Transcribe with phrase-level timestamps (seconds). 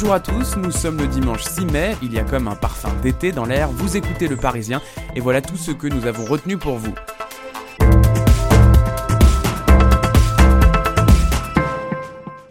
[0.00, 2.88] Bonjour à tous, nous sommes le dimanche 6 mai, il y a comme un parfum
[3.02, 4.80] d'été dans l'air, vous écoutez le Parisien
[5.16, 6.94] et voilà tout ce que nous avons retenu pour vous.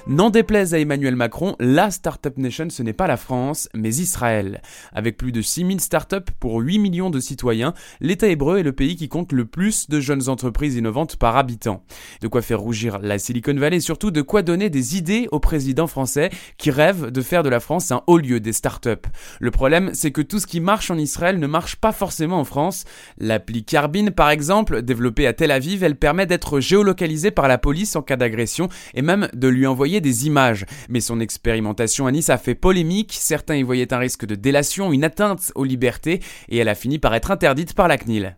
[0.09, 4.61] N'en déplaise à Emmanuel Macron, la Startup Nation ce n'est pas la France, mais Israël.
[4.93, 8.95] Avec plus de 6000 startups pour 8 millions de citoyens, l'État hébreu est le pays
[8.95, 11.83] qui compte le plus de jeunes entreprises innovantes par habitant.
[12.21, 15.41] De quoi faire rougir la Silicon Valley et surtout de quoi donner des idées au
[15.41, 19.09] président français qui rêve de faire de la France un haut lieu des startups.
[19.41, 22.45] Le problème, c'est que tout ce qui marche en Israël ne marche pas forcément en
[22.45, 22.85] France.
[23.17, 27.97] L'appli Carbine, par exemple, développée à Tel Aviv, elle permet d'être géolocalisée par la police
[27.97, 30.65] en cas d'agression et même de lui envoyer des images.
[30.89, 34.93] Mais son expérimentation à Nice a fait polémique, certains y voyaient un risque de délation,
[34.93, 38.37] une atteinte aux libertés, et elle a fini par être interdite par la CNIL.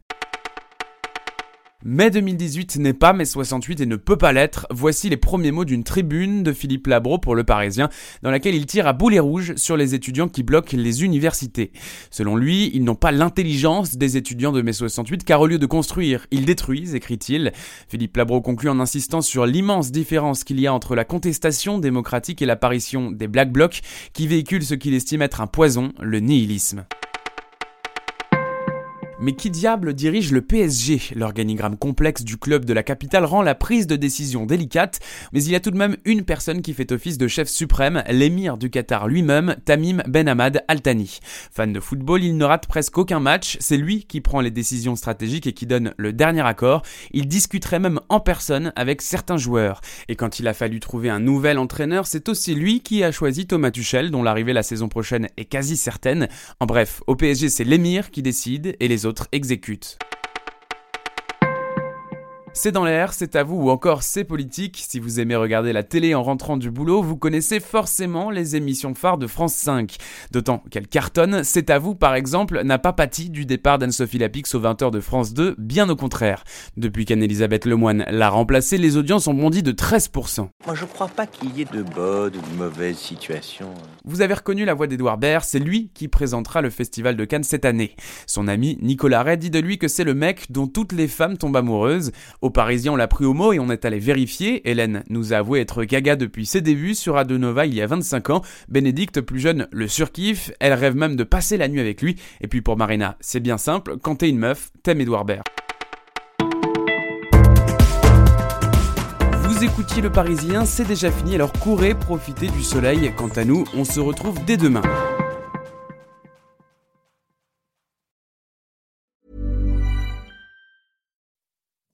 [1.85, 4.67] Mai 2018 n'est pas mai 68 et ne peut pas l'être.
[4.69, 7.88] Voici les premiers mots d'une tribune de Philippe Labro pour Le Parisien,
[8.22, 11.72] dans laquelle il tire à boulet rouge sur les étudiants qui bloquent les universités.
[12.11, 15.66] Selon lui, ils n'ont pas l'intelligence des étudiants de mai 68 car au lieu de
[15.66, 17.53] construire, ils détruisent, écrit-il.
[17.88, 22.41] Philippe Labro conclut en insistant sur l'immense différence qu'il y a entre la contestation démocratique
[22.41, 23.80] et l'apparition des Black Blocs
[24.11, 26.83] qui véhiculent ce qu'il estime être un poison, le nihilisme.
[29.22, 33.53] Mais qui diable dirige le PSG L'organigramme complexe du club de la capitale rend la
[33.53, 35.02] prise de décision délicate,
[35.34, 38.02] mais il y a tout de même une personne qui fait office de chef suprême,
[38.09, 41.20] l'émir du Qatar lui-même, Tamim Ben Hamad Al Thani.
[41.52, 44.96] Fan de football, il ne rate presque aucun match, c'est lui qui prend les décisions
[44.96, 46.84] stratégiques et qui donne le dernier accord.
[47.12, 49.81] Il discuterait même en personne avec certains joueurs.
[50.08, 53.47] Et quand il a fallu trouver un nouvel entraîneur, c'est aussi lui qui a choisi
[53.47, 56.29] Thomas Tuchel, dont l'arrivée la saison prochaine est quasi certaine.
[56.62, 59.97] En bref, au PSG, c'est l'émir qui décide et les autres exécute.
[62.53, 64.83] C'est dans l'air, c'est à vous ou encore c'est politique.
[64.85, 68.95] Si vous aimez regarder la télé en rentrant du boulot, vous connaissez forcément les émissions
[68.95, 69.97] phares de France 5.
[70.31, 74.53] D'autant qu'elle cartonne, c'est à vous par exemple n'a pas pâti du départ d'Anne-Sophie Lapix
[74.55, 76.43] aux 20h de France 2, bien au contraire.
[76.75, 80.49] Depuis qu'Anne-Elisabeth Lemoine l'a remplacée, les audiences ont bondi de 13%.
[80.66, 83.73] Moi je crois pas qu'il y ait de bonnes ou de mauvaises situations.
[84.05, 87.43] Vous avez reconnu la voix d'Edouard Baird, c'est lui qui présentera le festival de Cannes
[87.43, 87.95] cette année.
[88.25, 91.37] Son ami Nicolas Ray dit de lui que c'est le mec dont toutes les femmes
[91.37, 92.11] tombent amoureuses.
[92.41, 94.69] Au Parisien, on l'a pris au mot et on est allé vérifier.
[94.69, 98.29] Hélène nous a avoué être gaga depuis ses débuts sur Adenova il y a 25
[98.29, 98.41] ans.
[98.69, 100.51] Bénédicte, plus jeune, le surkiffe.
[100.61, 102.16] Elle rêve même de passer la nuit avec lui.
[102.39, 103.97] Et puis pour Marina, c'est bien simple.
[104.01, 105.44] Quand t'es une meuf, t'aimes Edouard Baird.
[109.44, 113.11] Vous écoutiez le Parisien, c'est déjà fini, alors courez, profitez du soleil.
[113.17, 114.83] Quant à nous, on se retrouve dès demain.